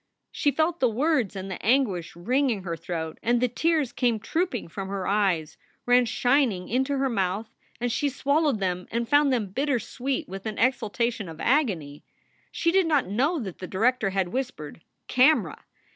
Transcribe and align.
She 0.31 0.49
felt 0.49 0.79
the 0.79 0.89
words 0.89 1.35
and 1.35 1.51
the 1.51 1.63
anguish 1.63 2.15
wringing 2.15 2.63
her 2.63 2.75
throat, 2.75 3.19
and 3.21 3.39
the 3.39 3.47
tears 3.47 3.91
came 3.93 4.19
trooping 4.19 4.67
from 4.67 4.87
her 4.87 5.05
eyes, 5.05 5.57
ran 5.85 6.07
shining 6.07 6.67
into 6.69 6.97
her 6.97 7.07
mouth, 7.07 7.53
and 7.79 7.91
she 7.91 8.09
swallowed 8.09 8.57
them 8.59 8.87
and 8.89 9.07
found 9.07 9.31
them 9.31 9.51
bitter 9.51 9.77
sweet 9.77 10.27
with 10.27 10.47
an 10.47 10.57
exaltation 10.57 11.29
of 11.29 11.39
agony. 11.39 12.03
She 12.51 12.71
did 12.71 12.87
not 12.87 13.05
know 13.05 13.37
that 13.41 13.59
the 13.59 13.67
director 13.67 14.09
had 14.09 14.29
whispered, 14.29 14.81
"Camera!" 15.07 15.65